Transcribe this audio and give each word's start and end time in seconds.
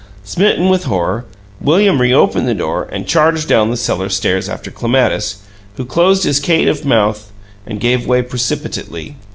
Smitten 0.23 0.67
with 0.69 0.85
horror, 0.85 1.25
William 1.61 2.01
reopened 2.01 2.47
the 2.47 2.55
door 2.55 2.89
and 2.91 3.05
charged 3.05 3.47
down 3.47 3.69
the 3.69 3.77
cellar 3.77 4.09
stairs 4.09 4.49
after 4.49 4.71
Clematis, 4.71 5.43
who 5.75 5.85
closed 5.85 6.23
his 6.23 6.39
caitiff 6.39 6.83
mouth 6.83 7.31
and 7.67 7.79
gave 7.79 8.07
way 8.07 8.23
precipitately. 8.23 9.15